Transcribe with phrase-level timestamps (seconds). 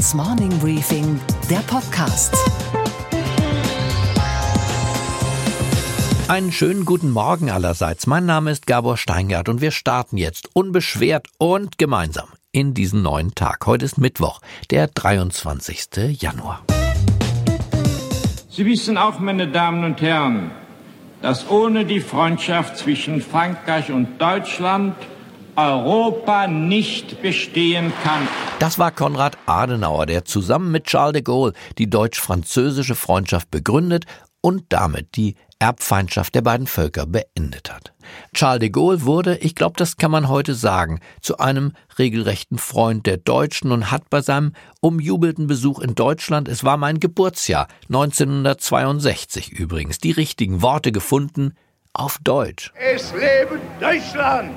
[0.00, 2.34] Handelsblatts Morning Briefing, der Podcast.
[6.28, 8.06] Einen schönen guten Morgen allerseits.
[8.06, 13.34] Mein Name ist Gabor Steingart und wir starten jetzt unbeschwert und gemeinsam in diesen neuen
[13.34, 13.66] Tag.
[13.66, 14.40] Heute ist Mittwoch,
[14.70, 16.22] der 23.
[16.22, 16.62] Januar.
[18.48, 20.50] Sie wissen auch, meine Damen und Herren,
[21.20, 24.94] dass ohne die Freundschaft zwischen Frankreich und Deutschland
[25.56, 28.28] Europa nicht bestehen kann.
[28.58, 34.04] Das war Konrad Adenauer, der zusammen mit Charles de Gaulle die deutsch-französische Freundschaft begründet
[34.40, 37.92] und damit die Erbfeindschaft der beiden Völker beendet hat.
[38.34, 43.06] Charles de Gaulle wurde, ich glaube, das kann man heute sagen, zu einem regelrechten Freund
[43.06, 49.52] der Deutschen und hat bei seinem umjubelten Besuch in Deutschland, es war mein Geburtsjahr, 1962
[49.52, 51.54] übrigens, die richtigen Worte gefunden
[51.92, 52.72] auf Deutsch.
[52.74, 54.50] Es lebe Deutschland!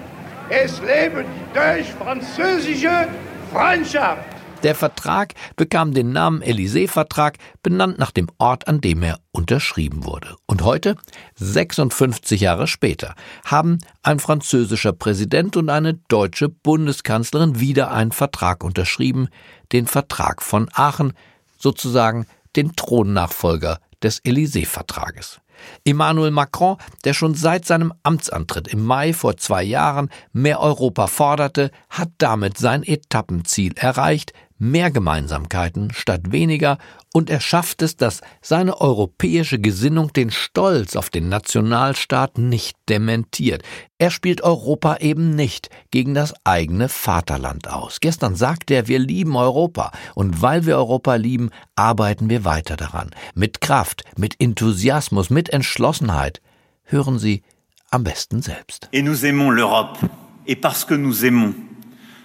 [0.50, 3.08] Es lebe die deutsch-französische
[3.52, 4.26] Freundschaft!
[4.62, 10.36] Der Vertrag bekam den Namen Élysée-Vertrag, benannt nach dem Ort, an dem er unterschrieben wurde.
[10.46, 10.96] Und heute,
[11.36, 19.28] 56 Jahre später, haben ein französischer Präsident und eine deutsche Bundeskanzlerin wieder einen Vertrag unterschrieben,
[19.72, 21.14] den Vertrag von Aachen,
[21.58, 25.40] sozusagen den Thronnachfolger des Élysée-Vertrages.
[25.86, 31.72] Emmanuel Macron, der schon seit seinem Amtsantritt im Mai vor zwei Jahren mehr Europa forderte,
[31.90, 34.34] hat damit sein Etappenziel erreicht,
[34.64, 36.78] mehr Gemeinsamkeiten statt weniger,
[37.14, 43.62] und er schafft es, dass seine europäische Gesinnung den Stolz auf den Nationalstaat nicht dementiert.
[44.00, 48.00] Er spielt Europa eben nicht gegen das eigene Vaterland aus.
[48.00, 53.12] Gestern sagte er, wir lieben Europa, und weil wir Europa lieben, arbeiten wir weiter daran.
[53.36, 56.42] Mit Kraft, mit Enthusiasmus, mit Entschlossenheit.
[56.84, 57.44] Hören Sie
[57.92, 58.90] am besten selbst.
[58.92, 60.00] Et nous aimons l'Europe.
[60.46, 61.54] Et parce que nous aimons,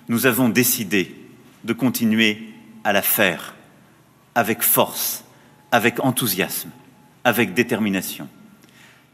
[0.08, 1.17] nous avons décidé
[1.64, 2.38] de continuer
[2.84, 3.54] à la faire
[4.34, 5.24] avec force,
[5.70, 6.70] avec enthousiasme,
[7.24, 8.28] avec détermination.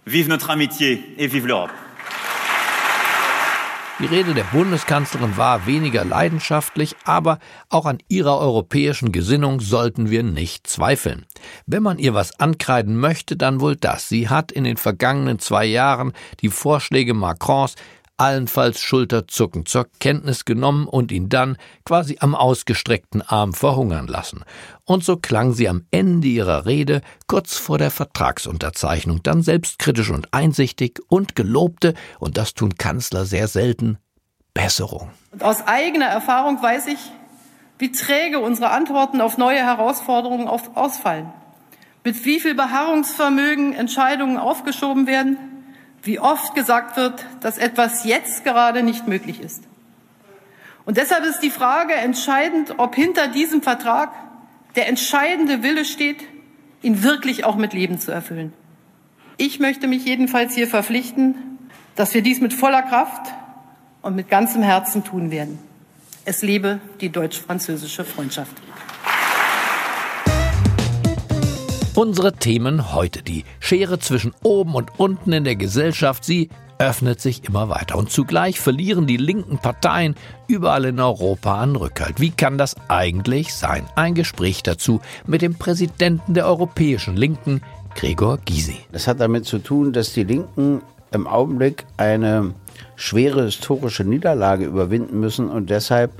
[0.06, 1.70] Vive notre amitié et vive l'Europe.
[4.00, 7.38] Die Rede der Bundeskanzlerin war weniger leidenschaftlich, aber
[7.68, 11.26] auch an ihrer europäischen Gesinnung sollten wir nicht zweifeln.
[11.66, 14.08] Wenn man ihr was ankreiden möchte, dann wohl das.
[14.08, 17.76] Sie hat in den vergangenen zwei Jahren die Vorschläge Macrons
[18.16, 24.44] allenfalls schulterzuckend zur Kenntnis genommen und ihn dann quasi am ausgestreckten Arm verhungern lassen.
[24.84, 30.32] Und so klang sie am Ende ihrer Rede, kurz vor der Vertragsunterzeichnung, dann selbstkritisch und
[30.32, 33.98] einsichtig und gelobte, und das tun Kanzler sehr selten,
[34.52, 35.10] Besserung.
[35.32, 36.98] Und aus eigener Erfahrung weiß ich,
[37.78, 41.32] wie träge unsere Antworten auf neue Herausforderungen ausfallen,
[42.04, 45.38] mit wie viel Beharrungsvermögen Entscheidungen aufgeschoben werden,
[46.04, 49.64] wie oft gesagt wird, dass etwas jetzt gerade nicht möglich ist.
[50.84, 54.10] Und deshalb ist die Frage entscheidend, ob hinter diesem Vertrag
[54.76, 56.24] der entscheidende Wille steht,
[56.82, 58.52] ihn wirklich auch mit Leben zu erfüllen.
[59.36, 61.34] Ich möchte mich jedenfalls hier verpflichten,
[61.94, 63.32] dass wir dies mit voller Kraft
[64.02, 65.58] und mit ganzem Herzen tun werden.
[66.26, 68.56] Es lebe die deutsch-französische Freundschaft.
[71.96, 73.22] Unsere Themen heute.
[73.22, 77.96] Die Schere zwischen oben und unten in der Gesellschaft, sie öffnet sich immer weiter.
[77.96, 80.16] Und zugleich verlieren die linken Parteien
[80.48, 82.20] überall in Europa an Rückhalt.
[82.20, 83.84] Wie kann das eigentlich sein?
[83.94, 87.62] Ein Gespräch dazu mit dem Präsidenten der Europäischen Linken,
[87.94, 88.78] Gregor Gysi.
[88.90, 92.54] Das hat damit zu tun, dass die Linken im Augenblick eine
[92.96, 96.10] schwere historische Niederlage überwinden müssen und deshalb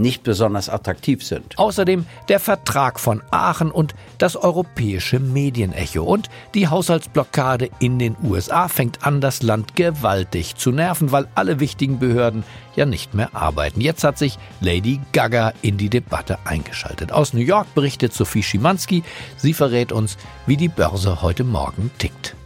[0.00, 1.58] nicht besonders attraktiv sind.
[1.58, 6.02] Außerdem der Vertrag von Aachen und das europäische Medienecho.
[6.02, 11.60] Und die Haushaltsblockade in den USA fängt an, das Land gewaltig zu nerven, weil alle
[11.60, 12.44] wichtigen Behörden
[12.76, 13.80] ja nicht mehr arbeiten.
[13.80, 17.12] Jetzt hat sich Lady Gaga in die Debatte eingeschaltet.
[17.12, 19.02] Aus New York berichtet Sophie Schimanski.
[19.36, 20.16] Sie verrät uns,
[20.46, 22.37] wie die Börse heute Morgen tickt.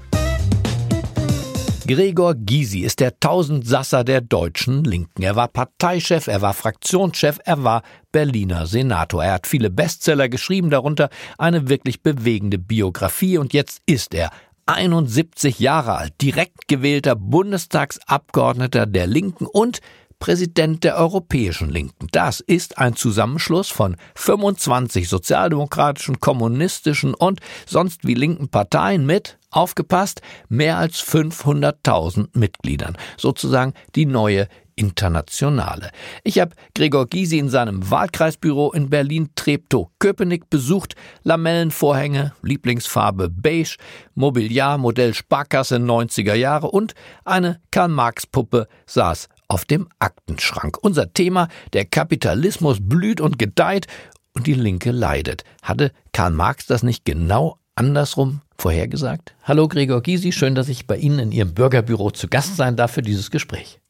[1.85, 5.23] Gregor Gysi ist der Tausendsasser der deutschen Linken.
[5.23, 9.25] Er war Parteichef, er war Fraktionschef, er war Berliner Senator.
[9.25, 14.31] Er hat viele Bestseller geschrieben, darunter eine wirklich bewegende Biografie und jetzt ist er
[14.67, 19.81] 71 Jahre alt, direkt gewählter Bundestagsabgeordneter der Linken und
[20.23, 22.07] Präsident der Europäischen Linken.
[22.13, 30.23] Das ist ein Zusammenschluss von 25 sozialdemokratischen, kommunistischen und sonst wie linken Parteien mit, aufgepasst,
[30.49, 32.97] mehr als 500.000 Mitgliedern.
[33.17, 34.47] Sozusagen die neue
[34.77, 35.91] Internationale.
[36.23, 40.95] Ich habe Gregor Gysi in seinem Wahlkreisbüro in Berlin-Treptow-Köpenick besucht.
[41.25, 43.77] Lamellenvorhänge, Lieblingsfarbe beige,
[44.15, 46.95] Mobiliar, Modell Sparkasse 90er Jahre und
[47.25, 50.79] eine Karl-Marx-Puppe saß auf dem Aktenschrank.
[50.81, 53.87] Unser Thema, der Kapitalismus blüht und gedeiht
[54.33, 55.45] und die Linke leidet.
[55.63, 59.35] Hatte Karl Marx das nicht genau andersrum vorhergesagt?
[59.45, 62.93] Hallo Gregor Gysi, schön, dass ich bei Ihnen in Ihrem Bürgerbüro zu Gast sein darf
[62.93, 63.82] für dieses Gespräch.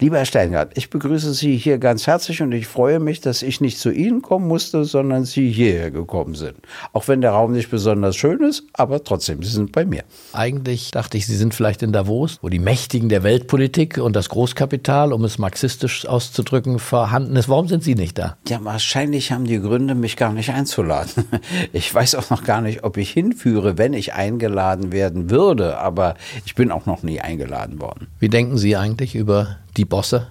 [0.00, 3.60] Lieber Herr Steingart, ich begrüße Sie hier ganz herzlich und ich freue mich, dass ich
[3.60, 6.56] nicht zu Ihnen kommen musste, sondern Sie hierher gekommen sind.
[6.92, 10.02] Auch wenn der Raum nicht besonders schön ist, aber trotzdem, Sie sind bei mir.
[10.32, 14.28] Eigentlich dachte ich, Sie sind vielleicht in Davos, wo die Mächtigen der Weltpolitik und das
[14.28, 17.48] Großkapital, um es marxistisch auszudrücken, vorhanden ist.
[17.48, 18.36] Warum sind Sie nicht da?
[18.48, 21.24] Ja, wahrscheinlich haben die Gründe, mich gar nicht einzuladen.
[21.72, 26.14] Ich weiß auch noch gar nicht, ob ich hinführe, wenn ich eingeladen werden würde, aber
[26.44, 28.08] ich bin auch noch nie eingeladen worden.
[28.18, 30.28] Wie denken Sie eigentlich über die Bosse?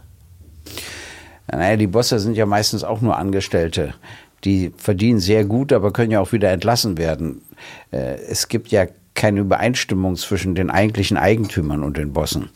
[1.52, 3.94] Naja, die Bosse sind ja meistens auch nur Angestellte.
[4.44, 7.42] Die verdienen sehr gut, aber können ja auch wieder entlassen werden.
[7.92, 12.50] Äh, es gibt ja keine Übereinstimmung zwischen den eigentlichen Eigentümern und den Bossen.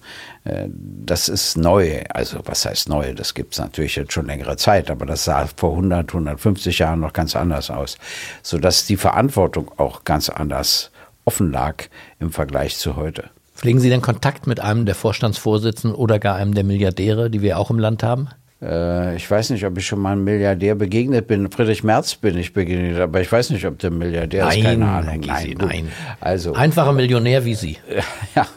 [0.43, 2.01] Äh, das ist neu.
[2.09, 3.13] Also was heißt neu?
[3.13, 6.99] Das gibt es natürlich jetzt schon längere Zeit, aber das sah vor 100, 150 Jahren
[6.99, 7.97] noch ganz anders aus,
[8.41, 10.91] sodass die Verantwortung auch ganz anders
[11.25, 11.85] offen lag
[12.19, 13.29] im Vergleich zu heute.
[13.57, 17.57] Pflegen Sie denn Kontakt mit einem der Vorstandsvorsitzenden oder gar einem der Milliardäre, die wir
[17.57, 18.29] auch im Land haben?
[18.59, 21.49] Äh, ich weiß nicht, ob ich schon mal einem Milliardär begegnet bin.
[21.51, 24.63] Friedrich Merz bin ich begegnet, aber ich weiß nicht, ob der Milliardär nein, ist.
[24.65, 25.21] Keine Ahnung.
[25.25, 25.67] Nein, gut.
[25.67, 25.87] nein.
[26.19, 27.77] Also, Einfacher Millionär wie Sie.
[28.35, 28.47] ja,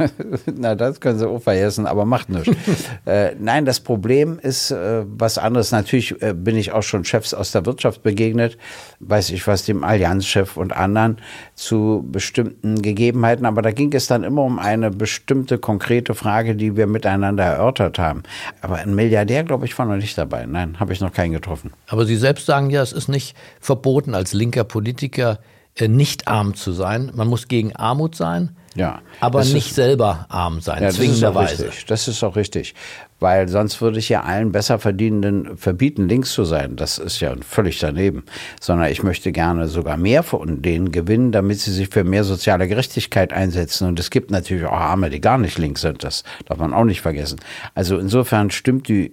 [0.57, 2.51] na, das können Sie auch vergessen, aber macht nichts.
[3.05, 5.71] äh, nein, das Problem ist äh, was anderes.
[5.71, 8.57] Natürlich äh, bin ich auch schon Chefs aus der Wirtschaft begegnet,
[9.01, 11.19] weiß ich was, dem Allianzchef und anderen
[11.55, 13.45] zu bestimmten Gegebenheiten.
[13.45, 17.99] Aber da ging es dann immer um eine bestimmte konkrete Frage, die wir miteinander erörtert
[17.99, 18.23] haben.
[18.63, 20.47] Aber ein Milliardär, glaube ich, war noch nicht dabei.
[20.47, 21.73] Nein, habe ich noch keinen getroffen.
[21.89, 25.39] Aber Sie selbst sagen ja, es ist nicht verboten, als linker Politiker
[25.77, 27.11] äh, nicht arm zu sein.
[27.15, 28.57] Man muss gegen Armut sein.
[28.77, 31.65] Ja, aber das nicht ist- selber arm sein, Ja, das zwingenderweise.
[31.67, 31.87] richtig.
[31.87, 32.75] Das ist auch richtig.
[33.19, 36.77] Weil sonst würde ich ja allen Besserverdienenden verbieten, links zu sein.
[36.77, 38.23] Das ist ja völlig daneben.
[38.61, 42.69] Sondern ich möchte gerne sogar mehr von denen gewinnen, damit sie sich für mehr soziale
[42.69, 43.89] Gerechtigkeit einsetzen.
[43.89, 46.03] Und es gibt natürlich auch Arme, die gar nicht links sind.
[46.05, 47.41] Das darf man auch nicht vergessen.
[47.75, 49.13] Also insofern stimmt die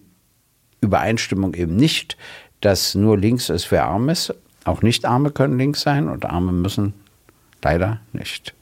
[0.81, 2.18] Übereinstimmung eben nicht,
[2.62, 4.33] dass nur links ist, wer arm ist.
[4.65, 6.94] Auch Nicht-Arme können links sein und Arme müssen
[7.63, 8.53] leider nicht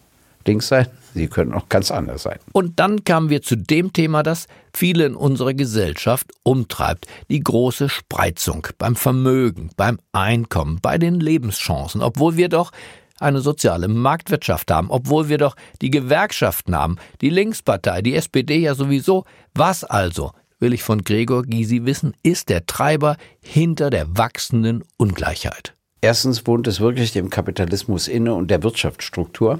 [0.45, 0.87] links sein.
[1.13, 2.39] Sie können auch ganz anders sein.
[2.51, 7.07] Und dann kamen wir zu dem Thema, das viele in unserer Gesellschaft umtreibt.
[7.29, 12.71] Die große Spreizung beim Vermögen, beim Einkommen, bei den Lebenschancen, obwohl wir doch
[13.17, 18.75] eine soziale Marktwirtschaft haben, obwohl wir doch die Gewerkschaften haben, die Linkspartei, die SPD ja
[18.75, 19.23] sowieso.
[19.53, 20.33] Was also,
[20.65, 25.75] will ich von Gregor Gysi wissen, ist der Treiber hinter der wachsenden Ungleichheit?
[26.01, 29.59] Erstens wohnt es wirklich dem Kapitalismus inne und der Wirtschaftsstruktur.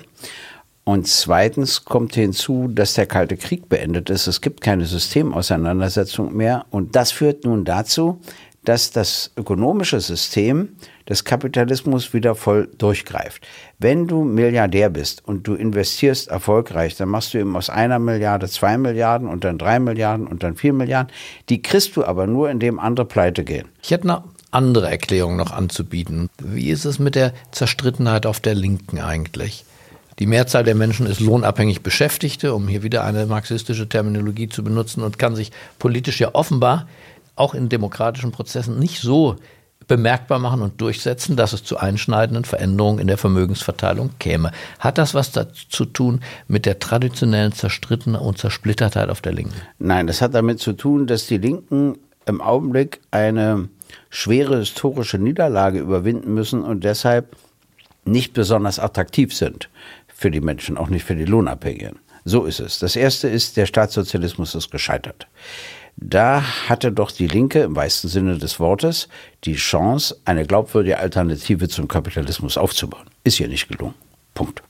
[0.84, 4.25] Und zweitens kommt hinzu, dass der Kalte Krieg beendet ist.
[4.25, 6.66] Es gibt keine Systemauseinandersetzung mehr.
[6.72, 8.19] Und das führt nun dazu,
[8.65, 10.69] dass das ökonomische System
[11.07, 13.45] des Kapitalismus wieder voll durchgreift.
[13.79, 18.50] Wenn du Milliardär bist und du investierst erfolgreich, dann machst du eben aus einer Milliarde
[18.50, 21.12] zwei Milliarden und dann drei Milliarden und dann vier Milliarden.
[21.50, 23.67] Die kriegst du aber nur, indem andere pleite gehen.
[23.83, 26.29] Ich hätte eine andere Erklärung noch anzubieten.
[26.41, 29.65] Wie ist es mit der Zerstrittenheit auf der Linken eigentlich?
[30.19, 35.03] Die Mehrzahl der Menschen ist lohnabhängig Beschäftigte, um hier wieder eine marxistische Terminologie zu benutzen,
[35.03, 36.88] und kann sich politisch ja offenbar
[37.36, 39.36] auch in demokratischen Prozessen nicht so
[39.88, 44.51] bemerkbar machen und durchsetzen, dass es zu einschneidenden Veränderungen in der Vermögensverteilung käme.
[44.80, 49.54] Hat das was dazu zu tun mit der traditionellen Zerstrittenheit und Zersplittertheit auf der Linken?
[49.77, 53.70] Nein, das hat damit zu tun, dass die Linken im Augenblick eine
[54.10, 57.36] schwere historische Niederlage überwinden müssen und deshalb
[58.06, 59.70] nicht besonders attraktiv sind
[60.08, 62.00] für die Menschen, auch nicht für die Lohnabhängigen.
[62.24, 62.80] So ist es.
[62.80, 65.27] Das erste ist, der Staatssozialismus ist gescheitert.
[65.98, 69.08] Da hatte doch die Linke im weitesten Sinne des Wortes
[69.46, 73.06] die Chance, eine glaubwürdige Alternative zum Kapitalismus aufzubauen.
[73.24, 73.96] Ist ihr nicht gelungen.
[74.34, 74.62] Punkt.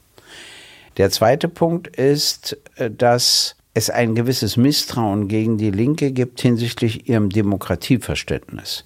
[0.96, 7.10] Der zweite Punkt ist, äh, dass es ein gewisses Misstrauen gegen die Linke gibt hinsichtlich
[7.10, 8.84] ihrem Demokratieverständnis.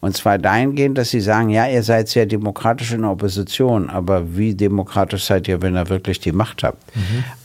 [0.00, 4.36] Und zwar dahingehend, dass sie sagen, ja, ihr seid sehr demokratisch in der Opposition, aber
[4.36, 6.82] wie demokratisch seid ihr, wenn ihr wirklich die Macht habt?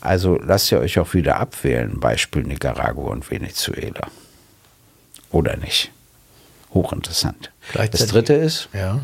[0.02, 4.08] Also lasst ihr euch auch wieder abwählen, Beispiel Nicaragua und Venezuela.
[5.32, 5.90] Oder nicht?
[6.72, 7.50] Hochinteressant.
[7.74, 9.00] Das dritte ist, Ja.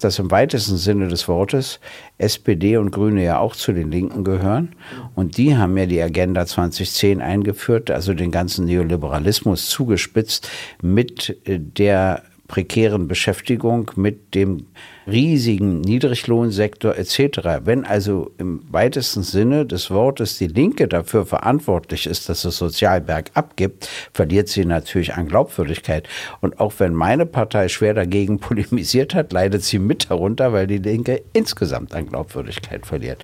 [0.00, 1.80] dass im weitesten Sinne des Wortes
[2.18, 4.74] SPD und Grüne ja auch zu den Linken gehören.
[5.14, 10.48] Und die haben ja die Agenda 2010 eingeführt, also den ganzen Neoliberalismus zugespitzt
[10.82, 14.66] mit äh, der prekären Beschäftigung, mit dem
[15.06, 17.62] riesigen Niedriglohnsektor etc.
[17.64, 23.00] Wenn also im weitesten Sinne des Wortes die Linke dafür verantwortlich ist, dass es sozial
[23.00, 26.08] bergab gibt, verliert sie natürlich an Glaubwürdigkeit.
[26.40, 30.78] Und auch wenn meine Partei schwer dagegen polemisiert hat, leidet sie mit darunter, weil die
[30.78, 33.22] Linke insgesamt an Glaubwürdigkeit verliert.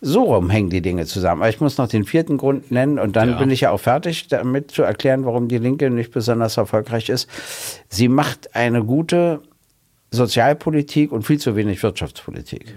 [0.00, 1.42] So rum hängen die Dinge zusammen.
[1.42, 3.38] Aber ich muss noch den vierten Grund nennen und dann ja.
[3.38, 7.28] bin ich ja auch fertig damit zu erklären, warum die Linke nicht besonders erfolgreich ist.
[7.88, 9.40] Sie macht eine gute
[10.12, 12.74] Sozialpolitik und viel zu wenig Wirtschaftspolitik.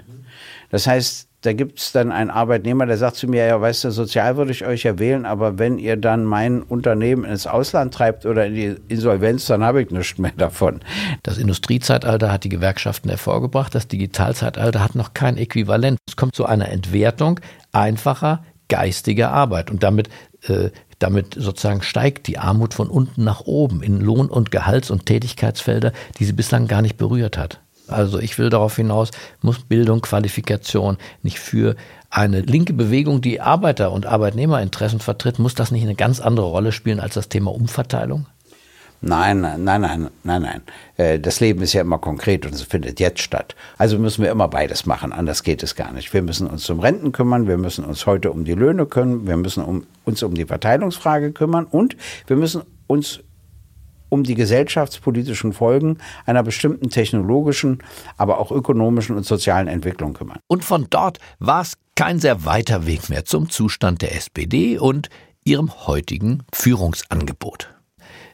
[0.72, 3.92] Das heißt, da gibt es dann einen Arbeitnehmer, der sagt zu mir, ja, weißt du,
[3.92, 8.26] sozial würde ich euch ja wählen, aber wenn ihr dann mein Unternehmen ins Ausland treibt
[8.26, 10.80] oder in die Insolvenz, dann habe ich nichts mehr davon.
[11.22, 16.00] Das Industriezeitalter hat die Gewerkschaften hervorgebracht, das Digitalzeitalter hat noch kein Äquivalent.
[16.08, 17.40] Es kommt zu einer Entwertung
[17.72, 20.10] einfacher geistiger Arbeit und damit
[20.48, 20.70] äh,
[21.00, 25.92] damit sozusagen steigt die Armut von unten nach oben in Lohn- und Gehalts- und Tätigkeitsfelder,
[26.18, 27.60] die sie bislang gar nicht berührt hat.
[27.88, 31.76] Also ich will darauf hinaus, muss Bildung, Qualifikation nicht für
[32.10, 36.72] eine linke Bewegung, die Arbeiter- und Arbeitnehmerinteressen vertritt, muss das nicht eine ganz andere Rolle
[36.72, 38.26] spielen als das Thema Umverteilung?
[39.02, 40.62] Nein, nein, nein, nein, nein.
[40.98, 43.56] Äh, das Leben ist ja immer konkret und es findet jetzt statt.
[43.78, 46.14] Also müssen wir immer beides machen, anders geht es gar nicht.
[46.14, 49.38] Wir müssen uns um Renten kümmern, wir müssen uns heute um die Löhne kümmern, wir
[49.38, 51.96] müssen um, uns um die Verteilungsfrage kümmern und
[52.28, 53.20] wir müssen uns
[54.10, 57.80] um die gesellschaftspolitischen Folgen einer bestimmten technologischen,
[58.18, 60.40] aber auch ökonomischen und sozialen Entwicklung kümmern.
[60.48, 65.10] Und von dort war es kein sehr weiter Weg mehr zum Zustand der SPD und
[65.44, 67.75] ihrem heutigen Führungsangebot.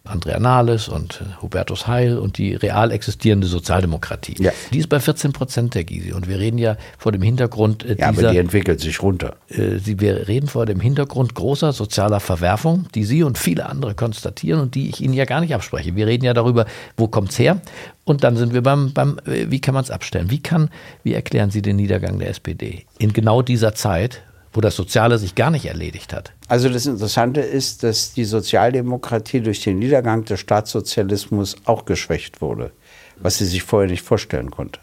[0.03, 4.35] Andrea Nahles und Hubertus Heil und die real existierende Sozialdemokratie.
[4.39, 4.51] Ja.
[4.73, 6.11] Die ist bei 14 Prozent der Gysi.
[6.11, 9.35] Und wir reden ja vor dem Hintergrund äh, ja, dieser, aber die entwickelt sich runter.
[9.47, 13.93] Äh, sie, wir reden vor dem Hintergrund großer sozialer Verwerfung, die Sie und viele andere
[13.93, 15.95] konstatieren und die ich Ihnen ja gar nicht abspreche.
[15.95, 16.65] Wir reden ja darüber,
[16.97, 17.61] wo kommt's her?
[18.03, 20.31] Und dann sind wir beim, beim äh, wie kann man es abstellen?
[20.31, 20.69] Wie kann,
[21.03, 25.35] wie erklären Sie den Niedergang der SPD in genau dieser Zeit, wo das Soziale sich
[25.35, 26.33] gar nicht erledigt hat.
[26.47, 32.71] Also das Interessante ist, dass die Sozialdemokratie durch den Niedergang des Staatssozialismus auch geschwächt wurde,
[33.17, 34.79] was sie sich vorher nicht vorstellen konnte.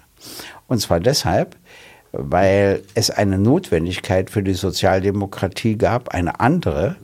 [0.66, 1.56] Und zwar deshalb,
[2.12, 6.96] weil es eine Notwendigkeit für die Sozialdemokratie gab, eine andere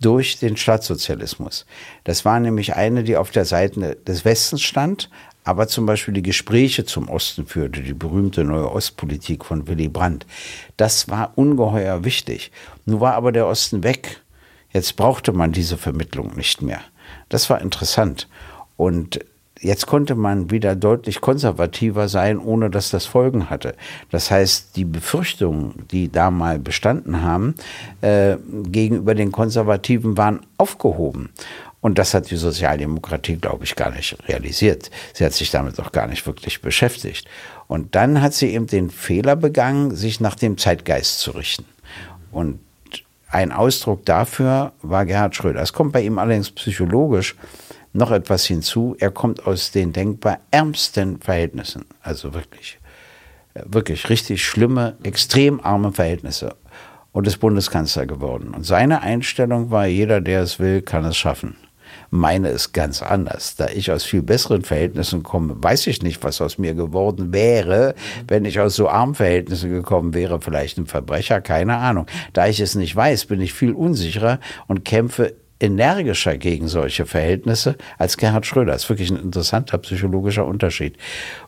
[0.00, 1.66] durch den Staatssozialismus.
[2.04, 5.10] Das war nämlich eine, die auf der Seite des Westens stand,
[5.50, 10.24] aber zum Beispiel die Gespräche zum Osten führte, die berühmte neue Ostpolitik von Willy Brandt.
[10.76, 12.52] Das war ungeheuer wichtig.
[12.86, 14.20] Nun war aber der Osten weg.
[14.72, 16.78] Jetzt brauchte man diese Vermittlung nicht mehr.
[17.30, 18.28] Das war interessant.
[18.76, 19.18] Und
[19.58, 23.74] jetzt konnte man wieder deutlich konservativer sein, ohne dass das Folgen hatte.
[24.12, 27.56] Das heißt, die Befürchtungen, die da mal bestanden haben,
[28.02, 31.30] äh, gegenüber den Konservativen waren aufgehoben.
[31.80, 34.90] Und das hat die Sozialdemokratie, glaube ich, gar nicht realisiert.
[35.14, 37.26] Sie hat sich damit auch gar nicht wirklich beschäftigt.
[37.68, 41.64] Und dann hat sie eben den Fehler begangen, sich nach dem Zeitgeist zu richten.
[42.30, 42.60] Und
[43.28, 45.62] ein Ausdruck dafür war Gerhard Schröder.
[45.62, 47.36] Es kommt bei ihm allerdings psychologisch
[47.92, 48.96] noch etwas hinzu.
[48.98, 51.84] Er kommt aus den denkbar ärmsten Verhältnissen.
[52.02, 52.78] Also wirklich,
[53.54, 56.56] wirklich richtig schlimme, extrem arme Verhältnisse.
[57.12, 58.54] Und ist Bundeskanzler geworden.
[58.54, 61.56] Und seine Einstellung war, jeder, der es will, kann es schaffen.
[62.10, 63.54] Meine ist ganz anders.
[63.54, 67.94] Da ich aus viel besseren Verhältnissen komme, weiß ich nicht, was aus mir geworden wäre,
[68.26, 70.40] wenn ich aus so armen Verhältnissen gekommen wäre.
[70.40, 72.06] Vielleicht ein Verbrecher, keine Ahnung.
[72.32, 77.76] Da ich es nicht weiß, bin ich viel unsicherer und kämpfe energischer gegen solche Verhältnisse
[77.98, 78.72] als Gerhard Schröder.
[78.72, 80.96] Das ist wirklich ein interessanter psychologischer Unterschied.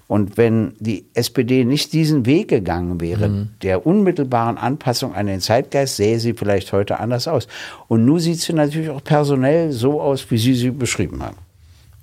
[0.07, 3.49] Und wenn die SPD nicht diesen Weg gegangen wäre, mhm.
[3.63, 7.49] der unmittelbaren Anpassung an den Zeitgeist, sähe sie vielleicht heute anders aus.
[7.89, 11.39] Und nun sieht sie natürlich auch personell so aus, wie Sie sie beschrieben haben.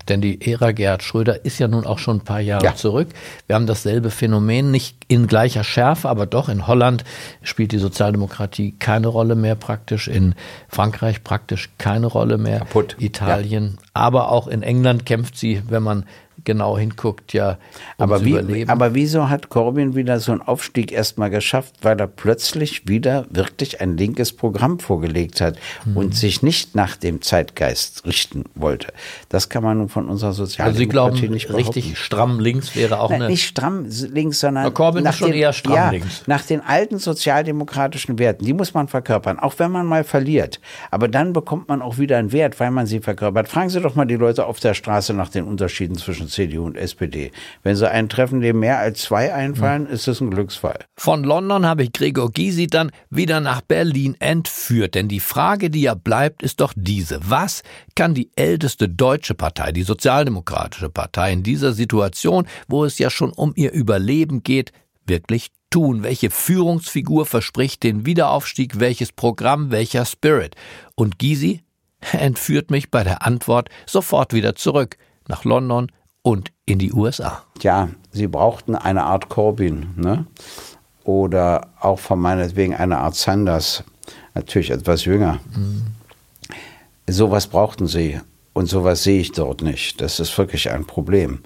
[0.09, 2.75] Denn die Ära Gerhard Schröder ist ja nun auch schon ein paar Jahre ja.
[2.75, 3.09] zurück.
[3.47, 7.03] Wir haben dasselbe Phänomen, nicht in gleicher Schärfe, aber doch in Holland
[7.43, 10.35] spielt die Sozialdemokratie keine Rolle mehr praktisch, in
[10.67, 12.95] Frankreich praktisch keine Rolle mehr, Kaputt.
[12.99, 13.89] Italien, ja.
[13.93, 16.05] aber auch in England kämpft sie, wenn man
[16.43, 17.57] genau hinguckt, ja.
[17.97, 21.75] Aber, wie, aber wieso hat Corbyn wieder so einen Aufstieg erstmal geschafft?
[21.81, 25.97] Weil er plötzlich wieder wirklich ein linkes Programm vorgelegt hat mhm.
[25.97, 28.93] und sich nicht nach dem Zeitgeist richten wollte.
[29.29, 31.67] Das kann man nun von unserer Sozialdemokratie also Sie glauben, nicht behaupten.
[31.67, 33.31] richtig stramm links wäre auch Nein, eine...
[33.31, 34.63] Nicht stramm links, sondern...
[34.63, 36.23] Na, Corbyn nach ist schon den, eher stramm ja, links.
[36.27, 40.59] Nach den alten sozialdemokratischen Werten, die muss man verkörpern, auch wenn man mal verliert.
[40.91, 43.47] Aber dann bekommt man auch wieder einen Wert, weil man sie verkörpert.
[43.47, 46.77] Fragen Sie doch mal die Leute auf der Straße nach den Unterschieden zwischen CDU und
[46.77, 47.31] SPD.
[47.63, 50.79] Wenn sie einen treffen, dem mehr als zwei einfallen, ist das ein Glücksfall.
[50.95, 55.81] Von London habe ich Gregor Gysi dann wieder nach Berlin entführt, denn die Frage, die
[55.81, 57.19] ja bleibt, ist doch diese.
[57.23, 57.63] Was
[57.95, 63.31] kann die älteste deutsche Partei, die Sozialdemokratische Partei, in dieser Situation, wo es ja schon
[63.31, 64.71] um ihr Überleben geht,
[65.05, 66.03] wirklich tun?
[66.03, 68.79] Welche Führungsfigur verspricht den Wiederaufstieg?
[68.79, 69.71] Welches Programm?
[69.71, 70.55] Welcher Spirit?
[70.95, 71.63] Und Gysi
[72.11, 75.91] entführt mich bei der Antwort sofort wieder zurück nach London
[76.21, 77.43] und in die USA.
[77.61, 80.25] Ja, sie brauchten eine Art Corbyn, ne?
[81.03, 83.83] Oder auch von meinetwegen eine Art Sanders,
[84.35, 85.39] natürlich etwas jünger.
[85.55, 85.87] Mhm.
[87.09, 88.19] Sowas brauchten sie
[88.53, 90.01] und sowas sehe ich dort nicht.
[90.01, 91.39] Das ist wirklich ein Problem.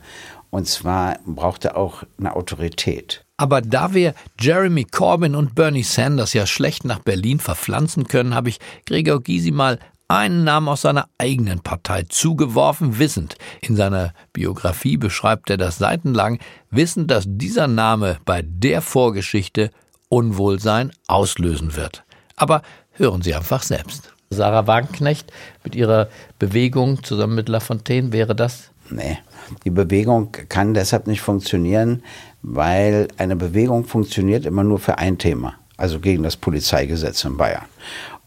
[0.49, 3.25] Und zwar braucht er auch eine Autorität.
[3.37, 8.49] Aber da wir Jeremy Corbyn und Bernie Sanders ja schlecht nach Berlin verpflanzen können, habe
[8.49, 9.79] ich Gregor Gysi mal
[10.19, 13.35] einen Namen aus seiner eigenen Partei zugeworfen, wissend.
[13.61, 16.39] In seiner Biografie beschreibt er das seitenlang,
[16.69, 19.71] wissend, dass dieser Name bei der Vorgeschichte
[20.09, 22.03] Unwohlsein auslösen wird.
[22.35, 24.13] Aber hören Sie einfach selbst.
[24.29, 25.31] Sarah Wagenknecht
[25.63, 28.71] mit ihrer Bewegung zusammen mit Lafontaine, wäre das?
[28.89, 29.17] Nee,
[29.63, 32.03] die Bewegung kann deshalb nicht funktionieren,
[32.41, 37.65] weil eine Bewegung funktioniert immer nur für ein Thema, also gegen das Polizeigesetz in Bayern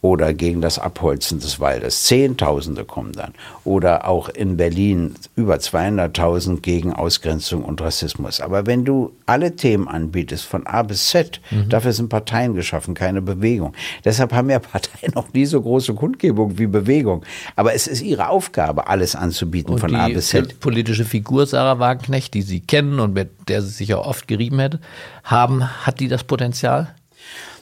[0.03, 2.05] oder gegen das Abholzen des Waldes.
[2.05, 3.33] Zehntausende kommen dann.
[3.65, 8.41] Oder auch in Berlin über 200.000 gegen Ausgrenzung und Rassismus.
[8.41, 11.69] Aber wenn du alle Themen anbietest, von A bis Z, mhm.
[11.71, 13.73] dafür sind Parteien geschaffen, keine Bewegung.
[14.05, 17.25] Deshalb haben ja Parteien noch nie so große Kundgebung wie Bewegung.
[17.57, 20.51] Aber es ist ihre Aufgabe, alles anzubieten, und von A bis Z.
[20.51, 24.29] Die politische Figur Sarah Wagenknecht, die Sie kennen und mit der Sie sich ja oft
[24.29, 24.81] gerieben hätte,
[25.25, 26.95] haben, hat die das Potenzial?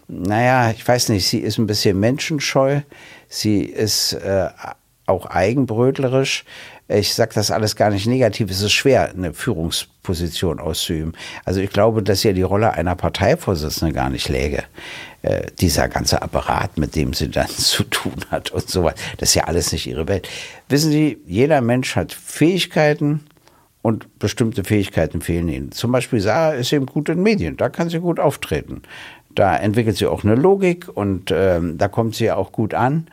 [0.08, 2.80] Naja, ich weiß nicht, sie ist ein bisschen menschenscheu,
[3.28, 4.48] sie ist äh,
[5.06, 6.44] auch eigenbrötlerisch.
[6.86, 8.50] Ich sage das alles gar nicht negativ.
[8.50, 11.14] Es ist schwer, eine Führungsposition auszuüben.
[11.44, 14.64] Also ich glaube, dass ihr die Rolle einer Parteivorsitzenden gar nicht läge.
[15.22, 19.30] Äh, dieser ganze Apparat, mit dem sie dann zu tun hat und so weiter, das
[19.30, 20.28] ist ja alles nicht ihre Welt.
[20.68, 23.24] Wissen Sie, jeder Mensch hat Fähigkeiten
[23.80, 25.72] und bestimmte Fähigkeiten fehlen ihnen.
[25.72, 28.82] Zum Beispiel Sarah ist eben gut in Medien, da kann sie gut auftreten.
[29.34, 33.08] Da entwickelt sie auch eine Logik und ähm, da kommt sie auch gut an.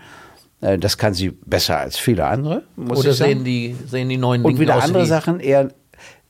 [0.61, 2.63] Äh, das kann sie besser als viele andere.
[2.77, 5.69] Oder sehen die, sehen die neuen Linken Und wieder andere Sachen eher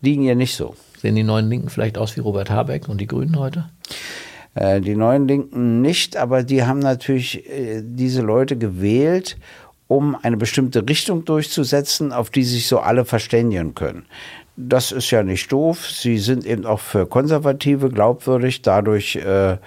[0.02, 0.76] liegen ihr nicht so.
[1.02, 3.70] Sehen die neuen Linken vielleicht aus wie Robert Habeck und die Grünen heute?
[4.54, 9.38] Äh, die neuen Linken nicht, aber die haben natürlich äh, diese Leute gewählt,
[9.88, 14.06] um eine bestimmte Richtung durchzusetzen, auf die sich so alle verständigen können.
[14.58, 15.90] Das ist ja nicht doof.
[15.90, 18.62] Sie sind eben auch für Konservative glaubwürdig.
[18.62, 19.58] Dadurch, äh, äh,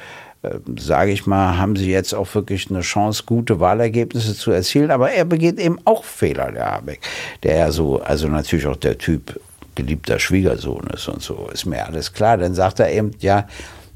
[0.78, 4.90] sage ich mal, haben sie jetzt auch wirklich eine Chance, gute Wahlergebnisse zu erzielen.
[4.90, 7.00] Aber er begeht eben auch Fehler, der Habeck.
[7.42, 9.40] Der ja so, also natürlich auch der Typ
[9.74, 12.36] geliebter Schwiegersohn ist und so, ist mir alles klar.
[12.36, 13.46] Dann sagt er eben, ja,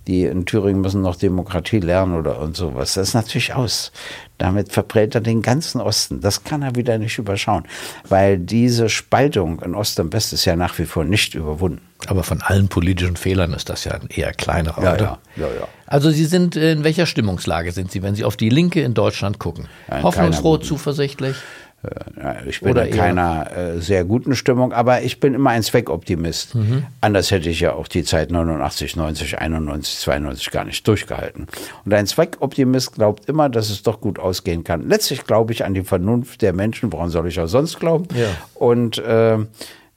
[0.06, 2.94] die in Thüringen müssen noch Demokratie lernen oder und sowas.
[2.94, 3.92] Das ist natürlich aus.
[4.38, 6.20] Damit verprellt er den ganzen Osten.
[6.20, 7.64] Das kann er wieder nicht überschauen,
[8.08, 11.80] weil diese Spaltung in Ost und West ist ja nach wie vor nicht überwunden.
[12.06, 15.68] Aber von allen politischen Fehlern ist das ja ein eher kleinerer, ja, ja, ja, ja.
[15.86, 19.40] Also Sie sind, in welcher Stimmungslage sind Sie, wenn Sie auf die Linke in Deutschland
[19.40, 19.66] gucken?
[19.90, 21.36] Hoffnungsfroh, zuversichtlich?
[21.82, 25.62] Äh, ich bin Oder in keiner äh, sehr guten Stimmung, aber ich bin immer ein
[25.62, 26.54] Zweckoptimist.
[26.54, 26.86] Mhm.
[27.00, 31.46] Anders hätte ich ja auch die Zeit 89, 90, 91, 92 gar nicht durchgehalten.
[31.84, 34.88] Und ein Zweckoptimist glaubt immer, dass es doch gut ausgehen kann.
[34.88, 38.08] Letztlich glaube ich an die Vernunft der Menschen, woran soll ich auch sonst glauben?
[38.14, 38.28] Ja.
[38.54, 39.38] Und äh,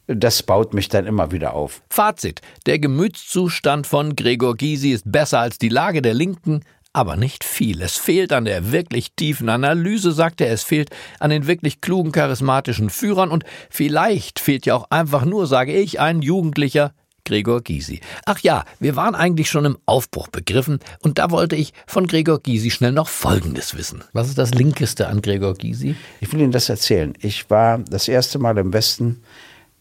[0.08, 1.82] das baut mich dann immer wieder auf.
[1.89, 2.41] Fazit.
[2.65, 6.62] Der Gemütszustand von Gregor Gysi ist besser als die Lage der Linken,
[6.93, 7.82] aber nicht viel.
[7.82, 12.12] Es fehlt an der wirklich tiefen Analyse, sagt er, es fehlt an den wirklich klugen,
[12.12, 18.01] charismatischen Führern und vielleicht fehlt ja auch einfach nur, sage ich, ein Jugendlicher Gregor Gysi.
[18.25, 22.39] Ach ja, wir waren eigentlich schon im Aufbruch begriffen und da wollte ich von Gregor
[22.41, 24.04] Gysi schnell noch Folgendes wissen.
[24.13, 25.95] Was ist das Linkeste an Gregor Gysi?
[26.19, 27.13] Ich will Ihnen das erzählen.
[27.19, 29.21] Ich war das erste Mal im Westen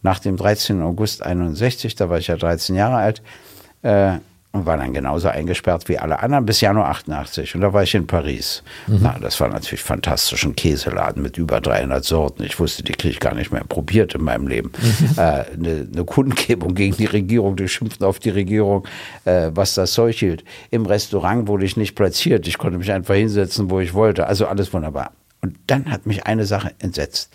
[0.03, 0.83] nach dem 13.
[0.83, 3.23] August 61, da war ich ja 13 Jahre alt,
[3.83, 4.19] äh,
[4.53, 7.55] und war dann genauso eingesperrt wie alle anderen bis Januar 88.
[7.55, 8.65] Und da war ich in Paris.
[8.89, 8.99] Mhm.
[9.03, 10.45] Na, das war natürlich fantastisch.
[10.45, 12.43] Ein Käseladen mit über 300 Sorten.
[12.43, 14.73] Ich wusste, die kriege ich gar nicht mehr probiert in meinem Leben.
[14.77, 15.09] Mhm.
[15.17, 18.87] Äh, eine, eine, Kundgebung gegen die Regierung, die schimpften auf die Regierung,
[19.25, 20.43] äh, was das Zeug hielt.
[20.71, 22.49] Im Restaurant wurde ich nicht platziert.
[22.49, 24.27] Ich konnte mich einfach hinsetzen, wo ich wollte.
[24.27, 25.13] Also alles wunderbar.
[25.43, 27.33] Und dann hat mich eine Sache entsetzt.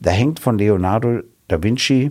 [0.00, 2.10] Da hängt von Leonardo da Vinci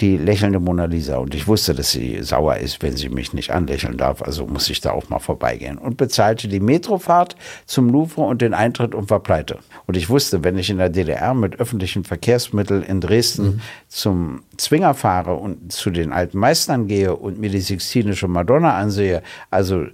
[0.00, 1.16] die lächelnde Mona Lisa.
[1.16, 4.22] Und ich wusste, dass sie sauer ist, wenn sie mich nicht anlächeln darf.
[4.22, 5.76] Also muss ich da auch mal vorbeigehen.
[5.76, 7.34] Und bezahlte die Metrofahrt
[7.66, 9.58] zum Louvre und den Eintritt und war pleite.
[9.86, 13.60] Und ich wusste, wenn ich in der DDR mit öffentlichen Verkehrsmitteln in Dresden mhm.
[13.88, 19.22] zum Zwinger fahre und zu den alten Meistern gehe und mir die Sixtinische Madonna ansehe,
[19.50, 19.86] also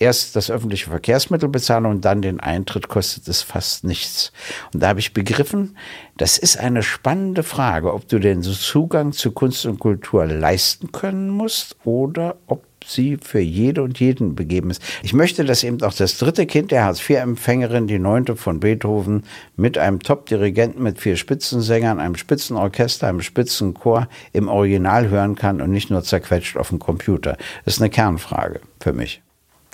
[0.00, 4.32] erst das öffentliche Verkehrsmittel bezahle und dann den Eintritt, kostet es fast nichts.
[4.74, 5.76] Und da habe ich begriffen,
[6.16, 11.28] das ist eine spannende Frage, ob du den Zugang zu Kunst und Kultur leisten können
[11.28, 14.82] musst oder ob sie für jede und jeden begeben ist.
[15.02, 19.24] Ich möchte, dass eben auch das dritte Kind der Hartz-IV-Empfängerin, die neunte von Beethoven,
[19.56, 25.70] mit einem Top-Dirigenten, mit vier Spitzensängern, einem Spitzenorchester, einem Spitzenchor im Original hören kann und
[25.70, 27.36] nicht nur zerquetscht auf dem Computer.
[27.66, 29.20] Das ist eine Kernfrage für mich.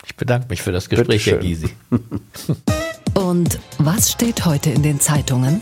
[0.07, 1.71] Ich bedanke mich für das Gespräch, Herr Gysi.
[3.15, 5.61] Und was steht heute in den Zeitungen?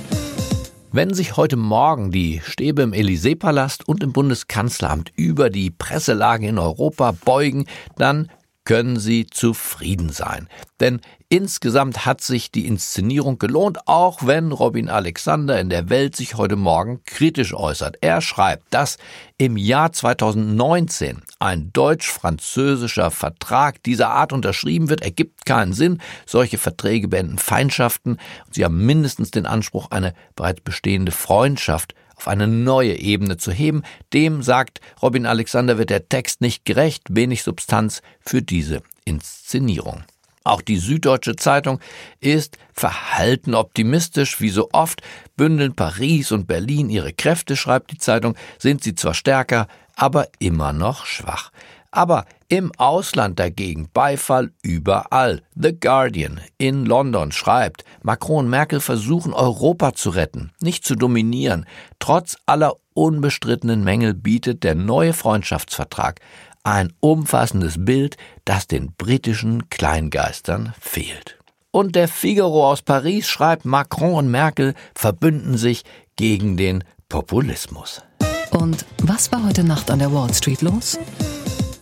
[0.93, 6.59] Wenn sich heute Morgen die Stäbe im Élysée-Palast und im Bundeskanzleramt über die Presselage in
[6.59, 7.65] Europa beugen,
[7.97, 8.31] dann
[8.65, 10.49] können Sie zufrieden sein.
[10.79, 11.01] Denn
[11.35, 16.55] insgesamt hat sich die Inszenierung gelohnt, auch wenn Robin Alexander in der Welt sich heute
[16.55, 17.97] Morgen kritisch äußert.
[18.03, 18.99] Er schreibt, dass
[19.37, 26.01] im Jahr 2019 ein deutsch-französischer Vertrag dieser Art unterschrieben wird, ergibt keinen Sinn.
[26.25, 28.12] Solche Verträge beenden Feindschaften
[28.47, 33.51] und sie haben mindestens den Anspruch, eine bereits bestehende Freundschaft auf eine neue Ebene zu
[33.51, 40.05] heben, dem, sagt Robin Alexander, wird der Text nicht gerecht, wenig Substanz für diese Inszenierung.
[40.45, 41.81] Auch die Süddeutsche Zeitung
[42.21, 45.01] ist verhalten optimistisch, wie so oft
[45.37, 50.75] bündeln Paris und Berlin ihre Kräfte, schreibt die Zeitung, sind sie zwar stärker, aber immer
[50.75, 51.51] noch schwach.
[51.91, 55.43] Aber im Ausland dagegen Beifall überall.
[55.55, 61.65] The Guardian in London schreibt, Macron und Merkel versuchen Europa zu retten, nicht zu dominieren.
[62.01, 66.21] Trotz aller unbestrittenen Mängel bietet der neue Freundschaftsvertrag
[66.64, 71.38] ein umfassendes Bild, das den britischen Kleingeistern fehlt.
[71.70, 75.85] Und der Figaro aus Paris schreibt, Macron und Merkel verbünden sich
[76.16, 78.03] gegen den Populismus.
[78.50, 80.98] Und was war heute Nacht an der Wall Street los?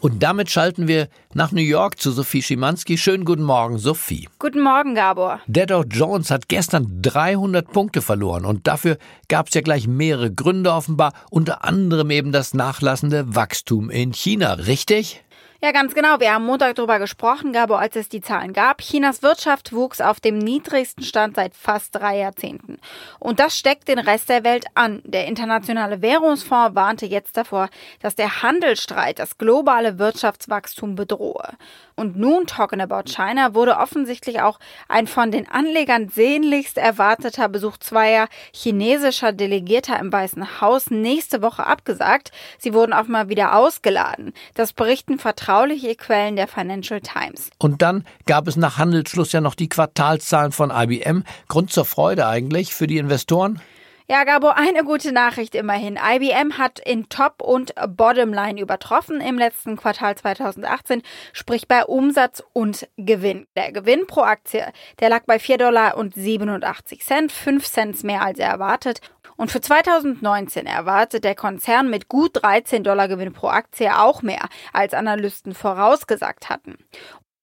[0.02, 2.98] Und damit schalten wir nach New York zu Sophie Schimanski.
[2.98, 4.28] Schönen guten Morgen, Sophie.
[4.40, 5.38] Guten Morgen, Gabor.
[5.46, 10.32] Der Dow Jones hat gestern 300 Punkte verloren und dafür gab es ja gleich mehrere
[10.32, 15.22] Gründe offenbar, unter anderem eben das nachlassende Wachstum in China, richtig?
[15.64, 16.18] Ja, ganz genau.
[16.18, 18.78] Wir haben Montag darüber gesprochen, Gabo, als es die Zahlen gab.
[18.78, 22.78] Chinas Wirtschaft wuchs auf dem niedrigsten Stand seit fast drei Jahrzehnten.
[23.20, 25.02] Und das steckt den Rest der Welt an.
[25.04, 27.68] Der Internationale Währungsfonds warnte jetzt davor,
[28.00, 31.50] dass der Handelsstreit das globale Wirtschaftswachstum bedrohe.
[31.94, 37.76] Und nun, talking about China, wurde offensichtlich auch ein von den Anlegern sehnlichst erwarteter Besuch
[37.76, 42.32] zweier chinesischer Delegierter im Weißen Haus nächste Woche abgesagt.
[42.58, 44.32] Sie wurden auch mal wieder ausgeladen.
[44.54, 47.50] Das berichten Vertrauen vertrauliche Quellen der Financial Times.
[47.58, 51.24] Und dann gab es nach Handelsschluss ja noch die Quartalszahlen von IBM.
[51.48, 53.60] Grund zur Freude eigentlich für die Investoren?
[54.08, 55.98] Ja, Gabo, eine gute Nachricht immerhin.
[56.02, 62.88] IBM hat in Top und Bottomline übertroffen im letzten Quartal 2018, sprich bei Umsatz und
[62.96, 63.46] Gewinn.
[63.54, 64.64] Der Gewinn pro Aktie,
[65.00, 69.00] der lag bei 4,87 Dollar, 5 Cent mehr als erwartet.
[69.42, 74.48] Und für 2019 erwartet der Konzern mit gut 13 Dollar Gewinn pro Aktie auch mehr,
[74.72, 76.76] als Analysten vorausgesagt hatten.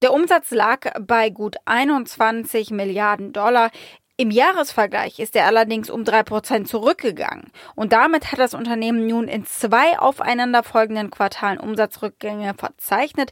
[0.01, 3.69] Der Umsatz lag bei gut 21 Milliarden Dollar.
[4.15, 7.51] Im Jahresvergleich ist er allerdings um 3% zurückgegangen.
[7.75, 13.31] Und damit hat das Unternehmen nun in zwei aufeinanderfolgenden Quartalen Umsatzrückgänge verzeichnet.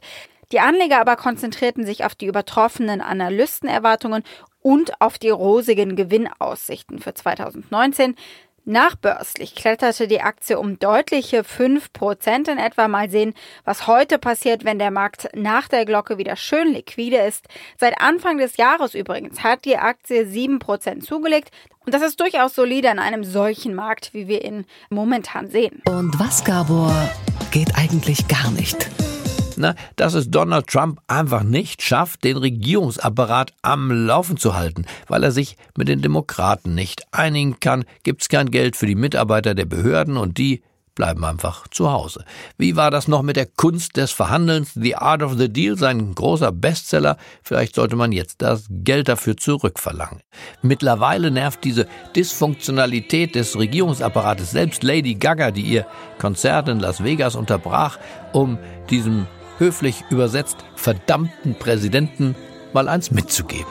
[0.52, 4.24] Die Anleger aber konzentrierten sich auf die übertroffenen Analystenerwartungen
[4.60, 8.16] und auf die rosigen Gewinnaussichten für 2019.
[8.68, 12.86] Nachbörslich kletterte die Aktie um deutliche 5% in etwa.
[12.86, 13.32] Mal sehen,
[13.64, 17.46] was heute passiert, wenn der Markt nach der Glocke wieder schön liquide ist.
[17.78, 21.48] Seit Anfang des Jahres übrigens hat die Aktie 7% zugelegt.
[21.86, 25.82] Und das ist durchaus solide an einem solchen Markt, wie wir ihn momentan sehen.
[25.86, 26.92] Und was, Gabor,
[27.50, 28.90] geht eigentlich gar nicht?
[29.58, 34.86] Na, dass es Donald Trump einfach nicht schafft, den Regierungsapparat am Laufen zu halten.
[35.06, 39.54] Weil er sich mit den Demokraten nicht einigen kann, gibt's kein Geld für die Mitarbeiter
[39.54, 40.62] der Behörden und die
[40.98, 42.24] bleiben einfach zu Hause.
[42.58, 44.72] Wie war das noch mit der Kunst des Verhandelns?
[44.74, 47.16] The Art of the Deal, sein großer Bestseller.
[47.40, 50.22] Vielleicht sollte man jetzt das Geld dafür zurückverlangen.
[50.60, 55.86] Mittlerweile nervt diese Dysfunktionalität des Regierungsapparates selbst Lady Gaga, die ihr
[56.18, 58.00] Konzert in Las Vegas unterbrach,
[58.32, 58.58] um
[58.90, 62.34] diesem höflich übersetzt verdammten Präsidenten
[62.72, 63.66] mal eins mitzugeben.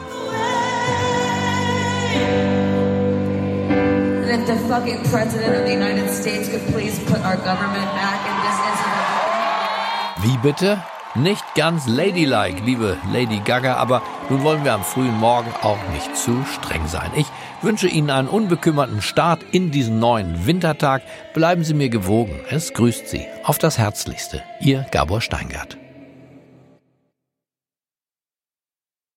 [10.22, 10.82] Wie bitte?
[11.22, 16.16] Nicht ganz ladylike, liebe Lady Gaga, aber nun wollen wir am frühen Morgen auch nicht
[16.16, 17.10] zu streng sein.
[17.16, 17.26] Ich
[17.60, 21.02] wünsche Ihnen einen unbekümmerten Start in diesen neuen Wintertag.
[21.34, 22.38] Bleiben Sie mir gewogen.
[22.50, 24.42] Es grüßt Sie auf das Herzlichste.
[24.60, 25.76] Ihr Gabor Steingart.